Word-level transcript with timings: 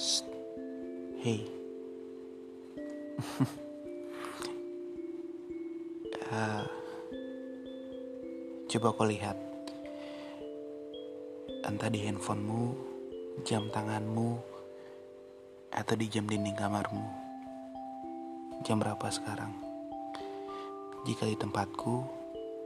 Shh. 0.00 0.24
Hey. 1.20 1.44
uh, 6.32 6.64
coba 8.72 8.96
kau 8.96 9.04
lihat. 9.04 9.36
Entah 11.68 11.92
di 11.92 12.00
handphonemu, 12.00 12.72
jam 13.44 13.68
tanganmu, 13.68 14.40
atau 15.68 15.94
di 16.00 16.08
jam 16.08 16.24
dinding 16.24 16.56
kamarmu. 16.56 17.04
Jam 18.64 18.80
berapa 18.80 19.04
sekarang? 19.12 19.52
Jika 21.04 21.28
di 21.28 21.36
tempatku, 21.36 22.08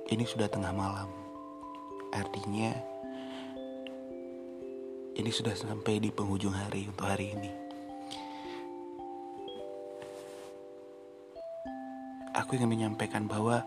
ini 0.07 0.23
sudah 0.23 0.47
tengah 0.47 0.71
malam. 0.71 1.11
Artinya, 2.15 2.94
ini 5.15 5.31
sudah 5.31 5.55
sampai 5.55 6.03
di 6.03 6.11
penghujung 6.11 6.55
hari 6.55 6.91
untuk 6.91 7.07
hari 7.07 7.31
ini. 7.31 7.51
Aku 12.35 12.59
ingin 12.59 12.67
menyampaikan 12.67 13.31
bahwa 13.31 13.63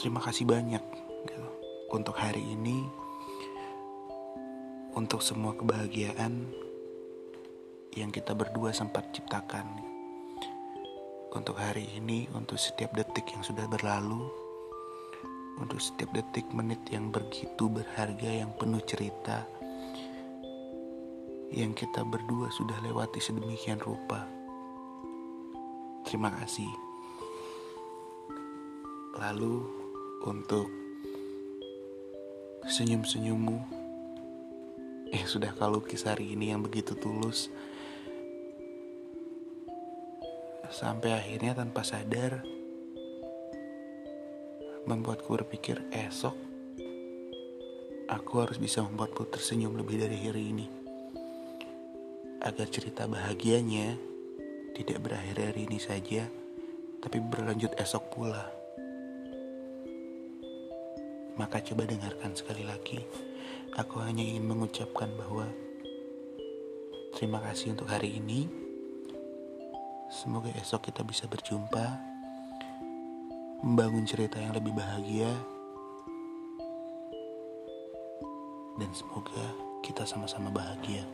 terima 0.00 0.16
kasih 0.24 0.48
banyak 0.48 0.80
gitu, 1.28 1.44
untuk 1.92 2.16
hari 2.16 2.40
ini, 2.40 2.88
untuk 4.96 5.20
semua 5.20 5.52
kebahagiaan 5.52 6.48
yang 7.92 8.08
kita 8.08 8.32
berdua 8.32 8.72
sempat 8.72 9.12
ciptakan. 9.12 9.68
Untuk 11.32 11.56
hari 11.60 11.84
ini, 11.96 12.28
untuk 12.32 12.56
setiap 12.56 12.96
detik 12.96 13.28
yang 13.32 13.44
sudah 13.44 13.68
berlalu, 13.68 14.41
untuk 15.60 15.80
setiap 15.82 16.12
detik 16.16 16.48
menit 16.54 16.80
yang 16.88 17.12
begitu 17.12 17.68
berharga 17.68 18.30
yang 18.30 18.52
penuh 18.56 18.80
cerita 18.84 19.44
yang 21.52 21.76
kita 21.76 22.00
berdua 22.00 22.48
sudah 22.48 22.80
lewati 22.80 23.20
sedemikian 23.20 23.76
rupa. 23.76 24.24
Terima 26.08 26.32
kasih. 26.32 26.68
Lalu 29.20 29.60
untuk 30.24 30.64
senyum-senyummu 32.64 33.58
yang 35.12 35.28
sudah 35.28 35.52
kau 35.52 35.68
lukis 35.68 36.08
hari 36.08 36.32
ini 36.32 36.56
yang 36.56 36.64
begitu 36.64 36.96
tulus 36.96 37.52
sampai 40.72 41.12
akhirnya 41.12 41.52
tanpa 41.52 41.84
sadar 41.84 42.40
membuatku 44.86 45.30
berpikir 45.30 45.78
esok 45.92 46.52
aku 48.12 48.44
harus 48.44 48.60
bisa 48.60 48.84
membuatmu 48.84 49.24
tersenyum 49.32 49.72
lebih 49.80 50.04
dari 50.04 50.20
hari 50.20 50.52
ini. 50.52 50.66
Agar 52.44 52.68
cerita 52.68 53.08
bahagianya 53.08 53.96
tidak 54.76 55.00
berakhir 55.00 55.40
hari 55.40 55.64
ini 55.64 55.80
saja, 55.80 56.28
tapi 57.00 57.16
berlanjut 57.24 57.72
esok 57.80 58.04
pula. 58.12 58.44
Maka 61.40 61.64
coba 61.64 61.88
dengarkan 61.88 62.36
sekali 62.36 62.68
lagi. 62.68 63.00
Aku 63.72 64.04
hanya 64.04 64.20
ingin 64.20 64.44
mengucapkan 64.44 65.08
bahwa 65.16 65.48
terima 67.16 67.40
kasih 67.40 67.72
untuk 67.72 67.88
hari 67.88 68.20
ini. 68.20 68.44
Semoga 70.12 70.52
esok 70.60 70.92
kita 70.92 71.00
bisa 71.08 71.24
berjumpa 71.24 72.11
membangun 73.62 74.02
cerita 74.02 74.42
yang 74.42 74.58
lebih 74.58 74.74
bahagia, 74.74 75.30
dan 78.74 78.90
semoga 78.90 79.54
kita 79.86 80.02
sama-sama 80.02 80.50
bahagia. 80.50 81.06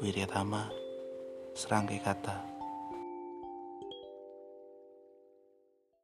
Wiryatama, 0.00 0.72
serangkai 1.52 2.00
kata. 2.00 2.53